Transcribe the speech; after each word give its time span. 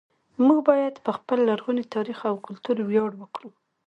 موږ 0.45 0.59
باید 0.69 0.95
په 1.05 1.11
خپل 1.17 1.37
لرغوني 1.49 1.83
تاریخ 1.95 2.19
او 2.29 2.35
کلتور 2.45 2.77
ویاړ 2.83 3.11
وکړو 3.17 3.49